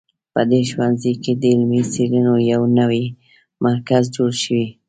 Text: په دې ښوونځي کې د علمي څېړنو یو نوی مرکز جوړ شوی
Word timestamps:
په 0.33 0.41
دې 0.51 0.61
ښوونځي 0.71 1.13
کې 1.23 1.31
د 1.41 1.43
علمي 1.53 1.81
څېړنو 1.93 2.33
یو 2.51 2.61
نوی 2.79 3.03
مرکز 3.65 4.03
جوړ 4.15 4.31
شوی 4.43 4.67